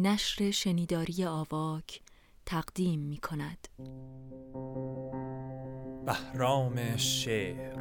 [0.00, 2.00] نشر شنیداری آواک
[2.46, 3.68] تقدیم می کند
[6.06, 7.76] بهرام شعر.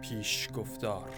[0.00, 1.10] پیش گفتار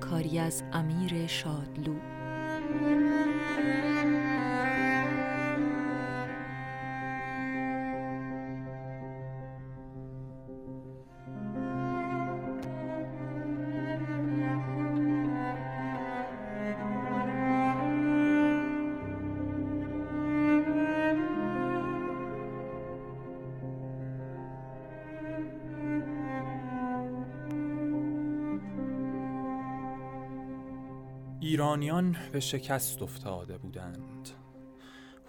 [0.00, 1.94] کاری از امیر شادلو.
[31.46, 34.30] ایرانیان به شکست افتاده بودند.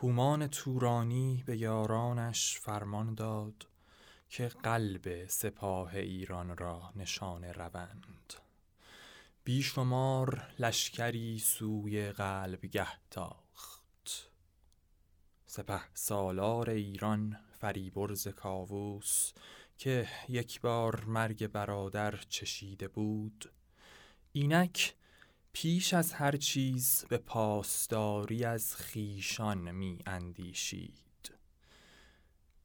[0.01, 3.67] هومان تورانی به یارانش فرمان داد
[4.29, 8.33] که قلب سپاه ایران را نشان روند.
[9.43, 14.29] بیشمار لشکری سوی قلبگه تاخت
[15.45, 19.31] سپه سالار ایران فریبرز کاووس
[19.77, 23.51] که یک بار مرگ برادر چشیده بود
[24.31, 24.93] اینک
[25.53, 30.93] پیش از هر چیز به پاسداری از خیشان می اندیشید.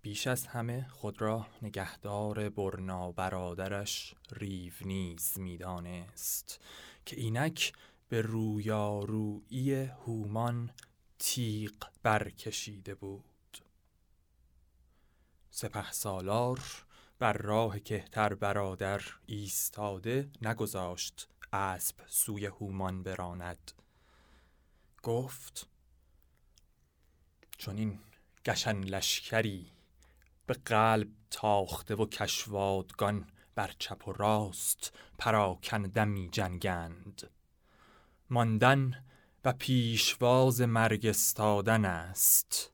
[0.02, 6.60] بیش از همه خود را نگهدار برنا برادرش ریو نیز می‌دانست
[7.06, 7.72] که اینک
[8.08, 10.70] به رویارویی هومان
[11.18, 13.24] تیغ برکشیده بود.
[15.50, 16.60] سپه سالار
[17.18, 23.72] بر راه کهتر برادر ایستاده نگذاشت اسب سوی هومان براند.
[25.02, 25.66] گفت
[27.58, 28.00] چون این
[28.44, 29.72] گشن لشکری
[30.46, 37.30] به قلب تاخته و کشوادگان بر چپ و راست پراکنده می جنگند.
[38.30, 39.04] ماندن
[39.44, 42.72] و پیشواز مرگ استادن است.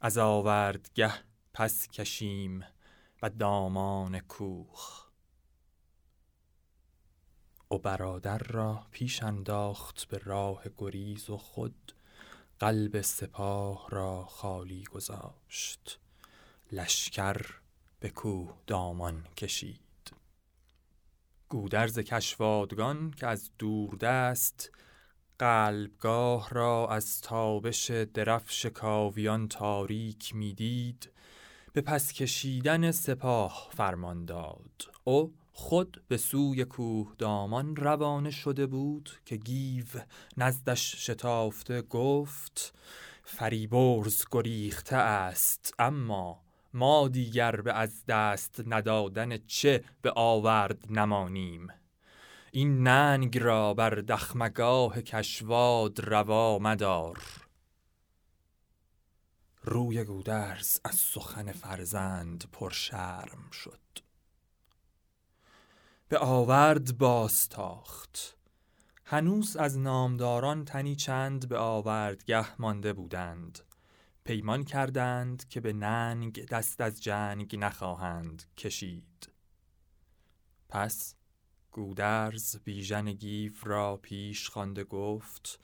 [0.00, 1.12] از آوردگه
[1.54, 2.64] پس کشیم
[3.22, 5.07] و دامان کوخ
[7.70, 11.92] و برادر را پیش انداخت به راه گریز و خود
[12.58, 15.98] قلب سپاه را خالی گذاشت.
[16.72, 17.40] لشکر
[18.00, 19.80] به کوه دامان کشید.
[21.48, 24.70] گودرز کشوادگان که از دوردست
[25.38, 31.10] قلبگاه را از تابش درفش کاویان تاریک می‌دید
[31.72, 34.90] به پس کشیدن سپاه فرمان داد.
[35.04, 39.84] او خود به سوی کوه دامان روانه شده بود که گیو
[40.36, 42.74] نزدش شتافته گفت
[43.24, 46.40] فریبرز گریخته است اما
[46.74, 51.68] ما دیگر به از دست ندادن چه به آورد نمانیم.
[52.52, 57.22] این ننگ را بر دخمگاه کشواد روا مدار.
[59.62, 64.07] روی گودرز از سخن فرزند پرشرم شد.
[66.10, 68.36] به آورد باستاخت
[69.04, 73.58] هنوز از نامداران تنی چند به آوردگه مانده بودند.
[74.24, 79.32] پیمان کردند که به ننگ دست از جنگ نخواهند کشید.
[80.68, 81.14] پس
[81.72, 85.60] گودرز بیژن گیو را پیش خوانده گفت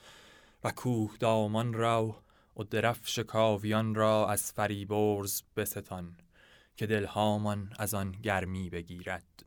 [0.64, 2.22] و کوه دامان را
[2.56, 6.16] و درفش کاویان را از فریبرز بستان
[6.76, 9.43] که دلهامان از آن گرمی بگیرد.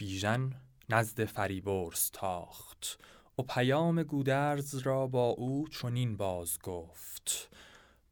[0.00, 0.52] بیژن
[0.88, 2.98] نزد فریبرز تاخت
[3.38, 7.50] و پیام گودرز را با او چنین باز گفت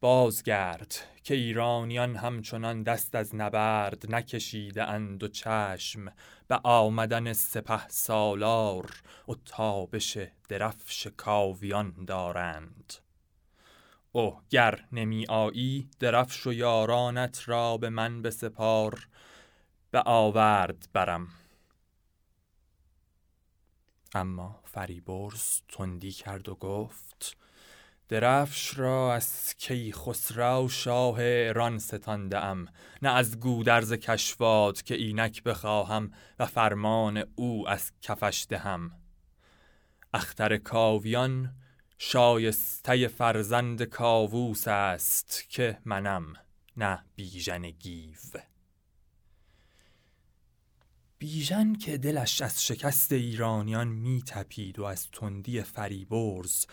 [0.01, 6.13] بازگرد که ایرانیان همچنان دست از نبرد نکشیده اند و چشم
[6.49, 12.95] به آمدن سپه سالار و تابش درفش کاویان دارند.
[14.13, 19.09] او گر نمی آیی درفش و یارانت را به من به سپار
[19.91, 21.29] به آورد برم.
[24.15, 27.37] اما فریبرز تندی کرد و گفت
[28.09, 32.69] درفش را از کی خسرو شاه ایران ستانده ام
[33.03, 38.93] نه از گودرز کشواد که اینک بخواهم و فرمان او از کفش دهم.
[40.15, 41.55] اختر کاویان
[41.99, 46.35] شایسته فرزند کاووس است که منم
[46.77, 48.41] نه بیژن گیو.
[51.19, 56.67] بیژن که دلش از شکست ایرانیان می تپید و از تندی فریبرز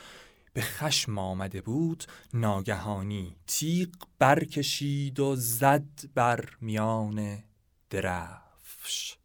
[0.54, 2.04] به خشم آمده بود
[2.34, 3.90] ناگهانی تیغ
[4.20, 7.44] برکشید و زد بر میان
[7.90, 9.18] درفش.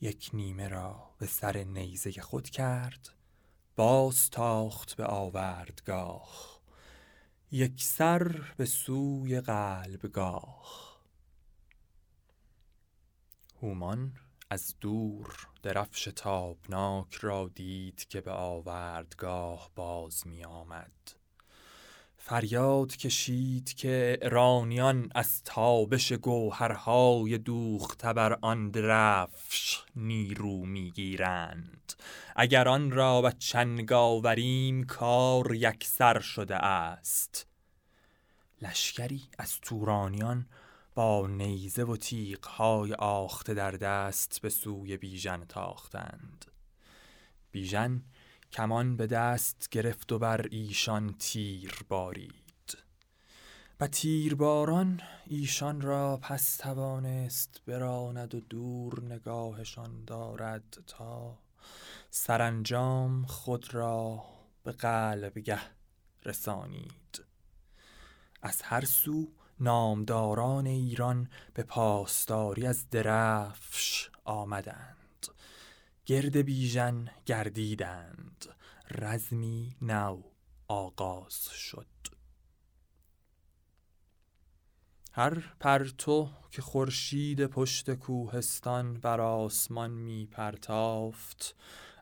[0.00, 3.10] یک نیمه را به سر نیزه خود کرد
[3.76, 6.60] باز تاخت به آوردگاه
[7.50, 10.93] یک سر به سوی قلبگاه.
[13.64, 14.12] هومان
[14.50, 20.92] از دور درفش تابناک را دید که به آوردگاه باز می آمد
[22.16, 31.92] فریاد کشید که رانیان از تابش گوهرهای دوخته بر آن درفش نیرو می‌گیرند.
[32.36, 37.46] اگر آن را به چنگ آوریم کار یکسر شده است.
[38.62, 40.46] لشکری از تورانیان
[40.94, 46.44] با نیزه و تیغهای آخته در دست به سوی بیژن تاختند.
[47.50, 48.02] بیژن
[48.52, 52.78] کمان به دست گرفت و بر ایشان تیر بارید.
[53.80, 61.38] و تیرباران ایشان را پس توانست براند و دور نگاهشان دارد تا
[62.10, 64.24] سرانجام خود را
[64.64, 65.60] به قلبگه
[66.24, 67.24] رسانید.
[68.42, 69.28] از هر سو
[69.60, 75.26] نامداران ایران به پاسداری از درفش آمدند.
[76.06, 78.46] گرد بیژن گردیدند.
[78.90, 80.22] رزمی نو
[80.68, 81.86] آغاز شد.
[85.12, 91.56] هر پرتو که خورشید پشت کوهستان بر آسمان می پرتافت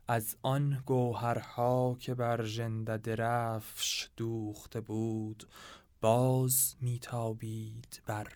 [0.09, 5.49] از آن گوهرها که بر ژنده درفش دوخته بود
[6.03, 8.29] باز میتابید بر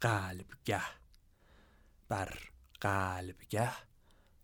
[0.00, 0.82] قلبگه
[2.08, 2.38] بر
[2.80, 3.72] قلبگه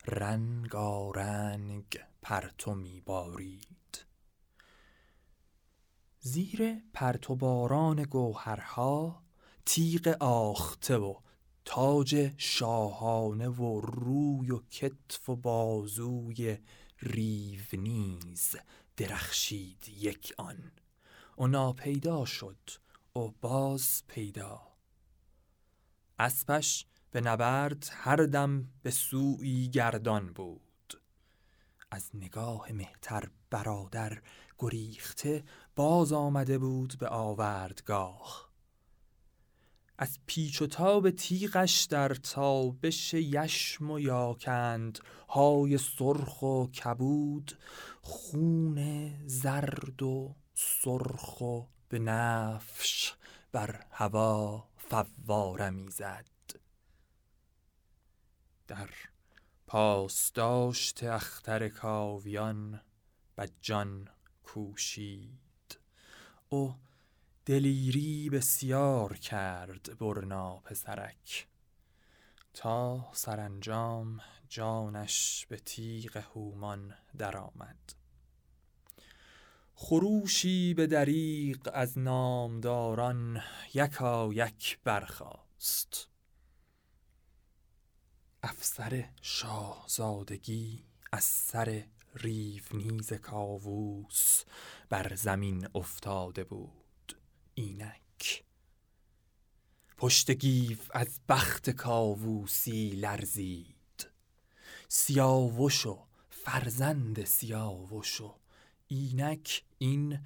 [0.06, 4.06] رنگارنگ پرتو میبارید.
[6.20, 9.22] زیر پرتو باران گوهرها
[9.66, 11.14] تیغ آخته و
[11.64, 16.58] تاج شاهانه و روی و کتف و بازوی
[16.98, 18.56] ریو نیز
[18.96, 20.72] درخشید یک آن.
[21.38, 22.70] او ناپیدا شد
[23.12, 24.60] او باز پیدا.
[26.18, 31.00] اسپش به نبرد هر دم به سوی گردان بود.
[31.90, 34.22] از نگاه مهتر برادر
[34.58, 35.44] گریخته
[35.76, 38.50] باز آمده بود به آوردگاه.
[39.98, 44.98] از پیچ و تاب تیغش در تابش یشم و یاکند
[45.28, 47.58] های سرخ و کبود
[48.02, 53.14] خون زرد و سرخ و به نفش
[53.52, 56.28] بر هوا فواره می‌زد.
[58.68, 58.90] در
[59.66, 62.80] پاسداشت اختر کاویان
[63.60, 64.08] جان
[64.44, 65.78] کوشید.
[66.48, 66.74] او
[67.46, 71.48] دلیری بسیار کرد برنا پسرک.
[72.54, 77.97] تا سرانجام جانش به تیغ هومان درآمد.
[79.80, 83.42] خروشی به دریق از نامداران
[83.74, 86.08] یکا یک برخاست.
[88.42, 91.84] افسر شاهزادگی از سر
[92.14, 94.44] ریونیز کاووس
[94.88, 97.18] بر زمین افتاده بود
[97.54, 98.44] اینک.
[99.96, 104.10] پشت گیو از بخت کاووسی لرزید.
[104.88, 105.98] سیاوش و
[106.30, 108.37] فرزند سیاوش و
[108.88, 110.18] اینک این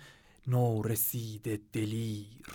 [0.46, 2.46] نورسید دلیر.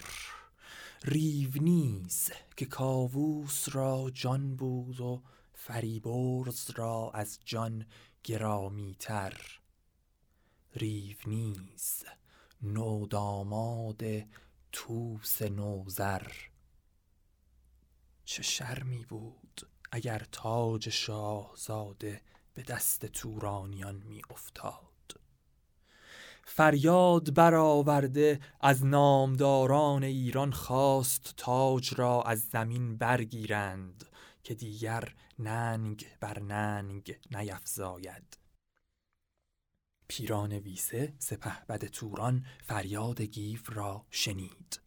[1.04, 5.22] ریونیز که کاووس را جان بود و
[5.54, 7.86] فریبرز را از جان
[8.24, 9.60] گرامیتر.
[10.76, 12.04] ریونیز
[12.62, 14.04] نوداماد
[14.72, 16.32] توس نوزر
[18.26, 22.22] چه شرمی بود اگر تاج شاهزاده
[22.54, 24.97] به دست تورانیان می افتاد
[26.50, 34.06] فریاد برآورده از نامداران ایران خواست تاج را از زمین برگیرند
[34.44, 38.38] که دیگر ننگ بر ننگ نیفزاید.
[40.08, 44.82] پیران ویسه سپهبد توران فریاد گیف را شنید.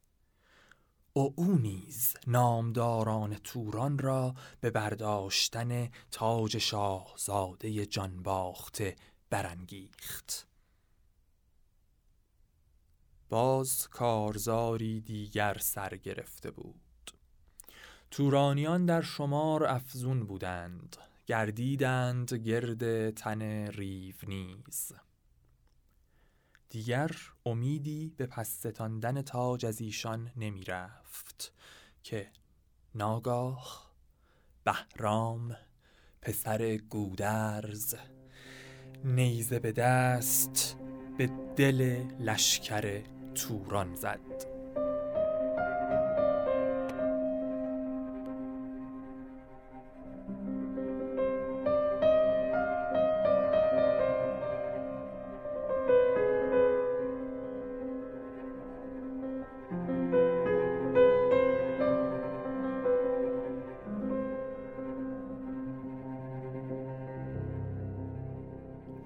[1.13, 8.97] او او نیز نامداران توران را به برداشتن تاج شاهزاده جانباخته
[9.31, 10.50] برانگیخت.
[13.31, 17.11] باز کارزاری دیگر سر گرفته بود.
[18.11, 20.97] تورانیان در شمار افزون بودند
[21.27, 24.93] گردیدند گرد تن ریو نیز.
[26.69, 27.11] دیگر
[27.47, 31.53] امیدی به پس ستاندن تاج از ایشان نمی رفت
[32.03, 32.31] که
[32.95, 33.91] ناگاه
[34.65, 35.57] بهرام
[36.23, 37.95] پسر گودرز
[39.05, 40.77] نیزه به دست
[41.19, 43.03] به دل لشکر
[43.41, 44.21] توران زد.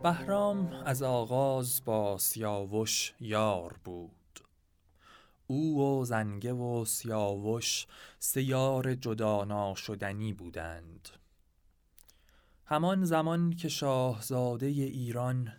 [0.02, 4.23] بهرام از آغاز با سیاوش یار بود.
[5.46, 7.86] او و زنگه و سیاوش
[8.18, 11.08] سه یار جدا ناشدنی بودند.
[12.66, 15.52] همان زمان که شاهزاده ایران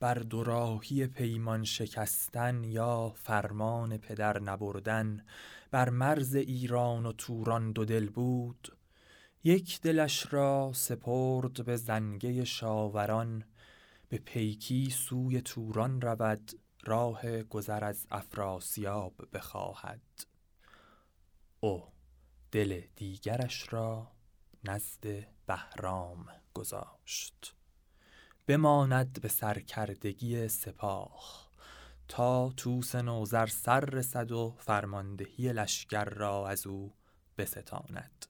[0.00, 5.24] بر دوراهی پیمان شکستن یا فرمان پدر نبردن
[5.70, 8.76] بر مرز ایران و توران دو دل بود
[9.44, 13.44] یک دلش را سپرد به زنگه شاوران
[14.08, 20.26] به پیکی سوی توران رود راه گذر از افراسیاب بخواهد.
[21.60, 21.84] او
[22.52, 24.12] دل دیگرش را
[24.64, 27.54] نزد بهرام گذاشت.
[28.46, 31.50] بماند به سرکردگی سپاه
[32.08, 36.94] تا توس نوذر سر رسد و فرماندهی لشکر را از او
[37.38, 38.26] بستاند.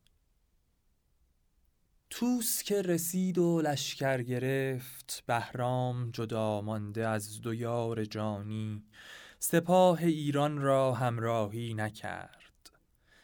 [2.14, 8.84] توس که رسید و لشکر گرفت بهرام جدا مانده از دو یار جانی.
[9.38, 12.70] سپاه ایران را همراهی نکرد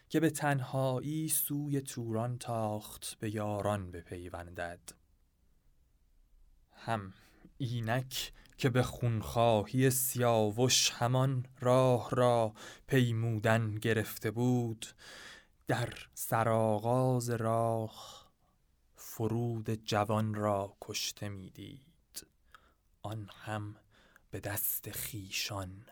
[0.08, 4.92] که به تنهایی سوی توران تاخت به یاران بپیوندد.
[6.72, 7.12] هم
[7.58, 12.54] اینک که به خونخواهی سیاوش همان راه را
[12.86, 14.86] پیمودن گرفته بود
[15.66, 18.17] در سرآغاز راه
[19.18, 22.26] فرود جوان را کشته می‌دید.
[23.02, 23.76] آن هم
[24.30, 25.86] به دست خیشان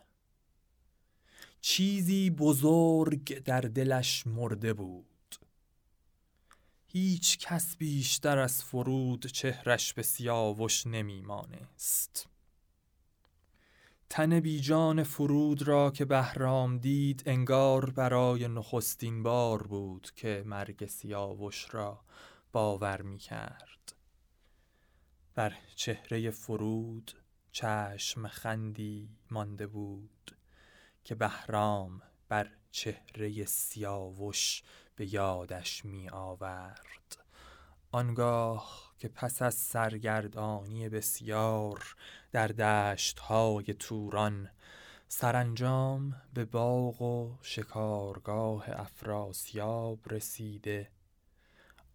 [1.60, 5.36] چیزی بزرگ در دلش مرده بود.
[6.86, 12.28] هیچ کس بیشتر از فرود چهرش به سیاوش نمیمانست.
[14.10, 21.74] تن بیجان فرود را که بهرام دید انگار برای نخستین بار بود که مرگ سیاوش
[21.74, 22.06] را
[22.56, 23.94] باور می کرد
[25.34, 27.12] بر چهره فرود
[27.52, 30.36] چشم خندی مانده بود
[31.04, 34.62] که بهرام بر چهره سیاوش
[34.94, 37.24] به یادش می آورد
[37.92, 41.96] آنگاه که پس از سرگردانی بسیار
[42.32, 44.50] در دشت های توران
[45.08, 50.95] سرانجام به باغ و شکارگاه افراسیاب رسیده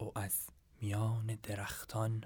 [0.01, 0.48] او از
[0.81, 2.24] میان درختان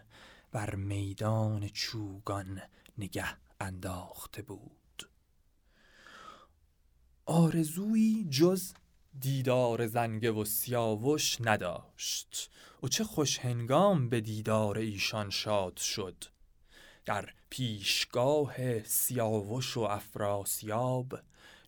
[0.52, 2.62] بر میدان چوگان
[2.98, 5.10] نگه انداخته بود.
[7.26, 8.74] آرزویی جز
[9.20, 12.52] دیدار زنگه و سیاوش نداشت
[12.84, 16.24] و چه خوش هنگام به دیدار ایشان شاد شد.
[17.06, 21.20] در پیشگاه سیاوش و افراسیاب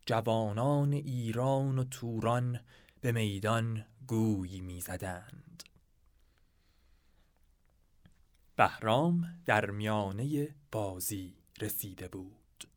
[0.05, 2.59] جوانان ایران و توران
[3.01, 5.63] به میدان گوی می‌زدند.
[8.57, 12.69] بهرام در میانه بازی رسیده بود.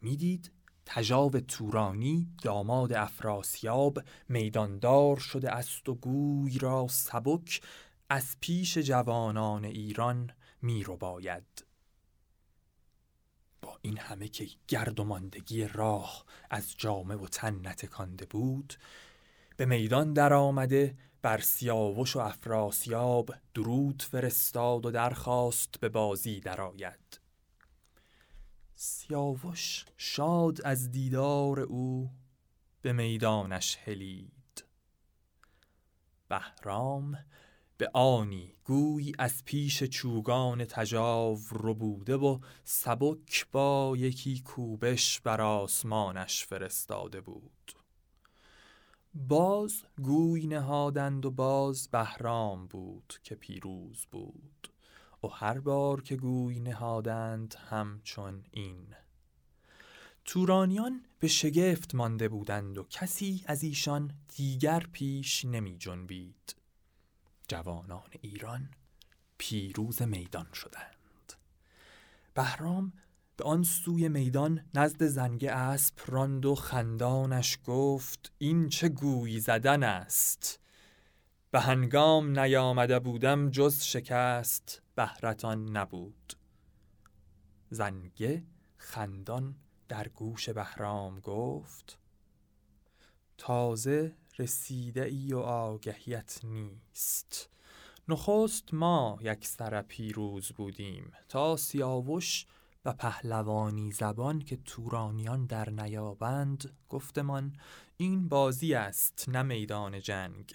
[0.00, 0.52] می‌دید
[0.86, 7.62] تجاو تورانی داماد افراسیاب میداندار شده است و گوی را سبک
[8.08, 10.30] از پیش جوانان ایران
[10.62, 11.64] میرو باید
[13.62, 18.74] با این همه که گرد و ماندگی راه از جامه و تن نتکانده بود
[19.56, 27.20] به میدان در آمده بر سیاوش و افراسیاب درود فرستاد و درخواست به بازی درآید.
[28.72, 32.10] سیاوش شاد از دیدار او
[32.82, 34.64] به میدانش هلید.
[36.28, 37.18] بهرام
[37.76, 41.38] به آنی گوی از پیش چوگان تجاو
[41.78, 47.81] بوده و سبک با یکی کوبش بر آسمانش فرستاده بود.
[49.14, 54.68] باز گوی نهادند و باز بهرام بود که پیروز بود.
[55.24, 58.94] و هر بار که گوی نهادند همچون این.
[60.24, 66.56] تورانیان به شگفت مانده بودند و کسی از ایشان دیگر پیش نمی جنبید.
[67.48, 68.70] جوانان ایران
[69.38, 71.32] پیروز میدان شدند.
[72.34, 72.92] بهرام
[73.36, 79.82] به آن سوی میدان نزد زنگ اسب راند و خندانش گفت این چه گویی زدن
[79.82, 80.60] است؟
[81.50, 86.32] به هنگام نیامده بودم جز شکست بهرتان نبود.
[87.70, 88.44] زنگه
[88.76, 89.54] خندان
[89.88, 91.98] در گوش بهرام گفت
[93.38, 97.50] تازه رسیده ای و آگهیت نیست.
[98.08, 102.46] نخست ما یک سر پیروز بودیم تا سیاوش
[102.84, 107.56] و پهلوانی زبان که تورانیان در نیابند گفتمان
[107.96, 110.54] این بازی است نه میدان جنگ.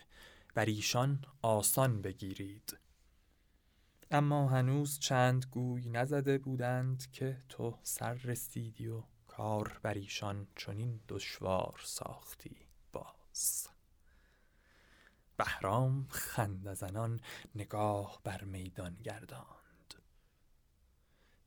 [0.53, 2.77] بر ایشان آسان بگیرید.
[4.11, 10.99] اما هنوز چند گوی نزده بودند که تو سر رسیدی و کار بر ایشان چنین
[11.07, 12.57] دشوار ساختی
[12.93, 13.67] باز.
[15.37, 17.19] بهرام خنده زنان
[17.55, 19.56] نگاه بر میدان گرداند.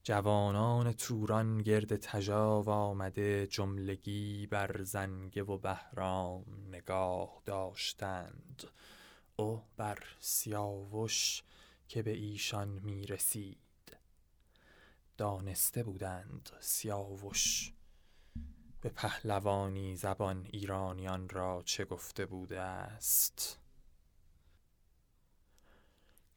[0.03, 8.65] جوانان توران گرد تجاو آمده جملگی بر زنگه و بهرام نگاه داشتند.
[9.37, 11.43] او بر سیاوش
[11.89, 13.59] که به ایشان می رسید
[15.19, 17.73] دانسته بودند سیاوش.
[18.81, 23.61] به پهلوانی زبان ایرانیان را چه گفته بوده است؟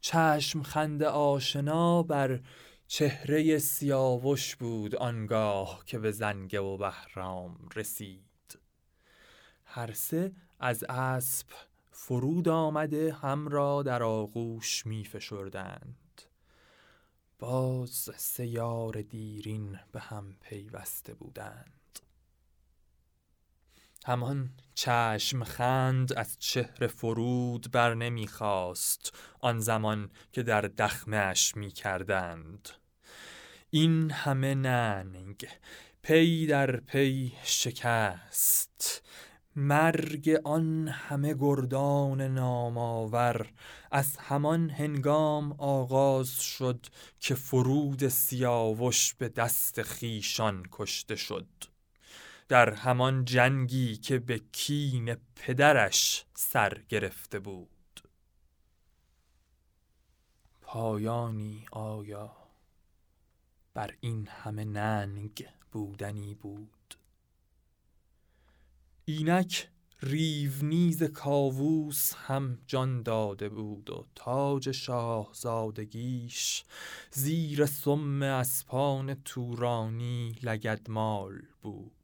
[0.01, 2.39] چشم خنده آشنا بر
[2.88, 8.60] چهره سیاوش بود آنگاه که به زنگه و بهرام رسید.
[9.66, 11.48] هر سه از اسب
[11.92, 16.22] فرود آمده هم را در آغوش می فشردند.
[17.40, 21.83] باز سیار دیرین به هم پیوسته بودند.
[24.05, 32.69] همان چشم خند از چهره فرود بر نمی‌خواست آن زمان که در دخمش می کردند
[33.69, 35.48] این همه ننگ
[36.01, 39.03] پی در پی شکست
[39.55, 43.51] مرگ آن همه گردان نامآور
[43.91, 46.85] از همان هنگام آغاز شد
[47.20, 51.73] که فرود سیاوش به دست خیشان کشته شد.
[52.48, 57.70] در همان جنگی که به کین پدرش سر گرفته بود.
[60.62, 62.36] پایانی آیا
[63.74, 66.96] بر این همه ننگ بودنی بود؟
[69.06, 69.70] اینک
[70.01, 76.64] ریونیز کاووس هم جان داده بود و تاج شاهزادگیش
[77.12, 82.02] زیر سم اسپان تورانی لگدمال بود.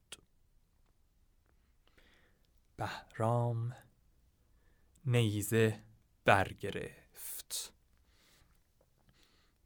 [2.79, 3.75] بهرام
[5.05, 5.83] نیزه
[6.25, 7.73] برگرفت.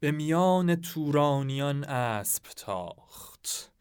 [0.00, 3.72] به میان تورانیان اسب تاخت.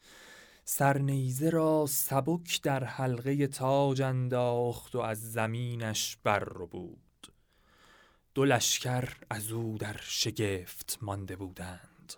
[0.65, 7.33] سرنیزه را سبک در حلقه تاج انداخت و از زمینش بر بود
[8.33, 12.13] دو لشکر از او در شگفت مانده بودند.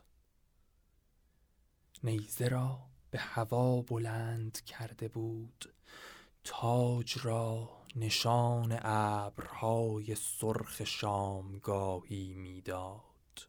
[2.04, 2.80] نیزه را
[3.12, 5.75] به هوا بلند کرده بود.
[6.46, 13.48] تاج را نشان ابرهای سرخ شامگاهی می‌داد.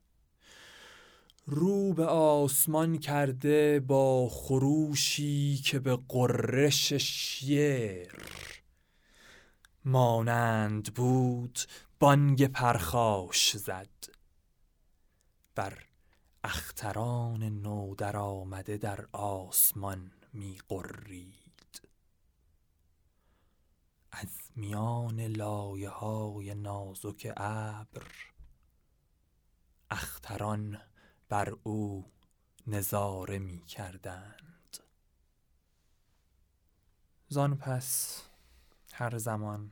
[1.47, 8.13] رو به آسمان کرده با خروشی که به قررش شیر.
[9.85, 11.59] مانند بود
[12.01, 13.89] بانگ پرخاش زد.
[15.55, 15.79] بر
[16.45, 20.59] اختران نو در آمده در آسمان می
[24.19, 28.07] از میان لایه های نازک ابر
[29.91, 30.81] اختران
[31.29, 32.13] بر او
[32.67, 34.79] نظاره می کردند
[37.29, 38.23] زان پس
[38.93, 39.71] هر زمان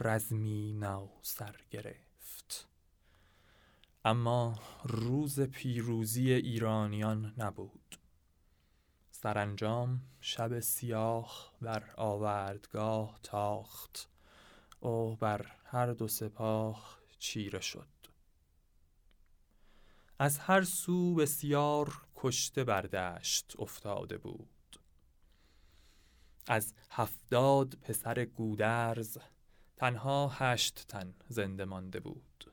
[0.00, 2.68] رزمی نو سر گرفت.
[4.04, 7.98] اما روز پیروزی ایرانیان نبود.
[9.22, 14.08] سرانجام شب سیاه بر آوردگاه تاخت.
[14.80, 17.88] او بر هر دو سپاه چیره شد.
[20.18, 24.80] از هر سو بسیار کشته بردشت افتاده بود.
[26.46, 29.18] از هفتاد پسر گودرز
[29.76, 32.52] تنها هشت تن زنده مانده بود.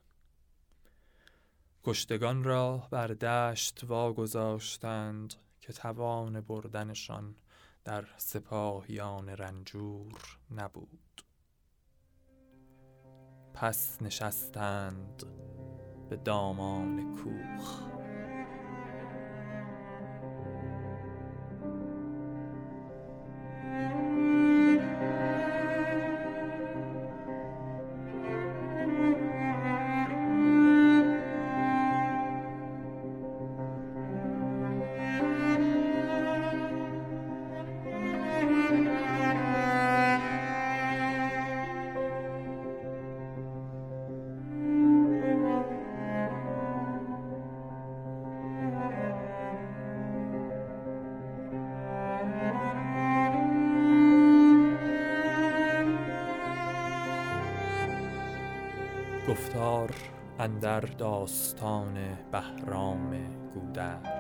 [1.83, 5.44] کشتگان را بر دشت واگذاشتند.
[5.67, 7.35] که توان بردنشان
[7.85, 11.25] در سپاهیان رنجور نبود.
[13.53, 15.23] پس نشستند
[16.09, 17.81] به دامان کوخ.
[59.35, 59.89] گفتار
[60.39, 61.93] اندر داستان
[62.31, 63.11] بهرام
[63.53, 64.14] گودرز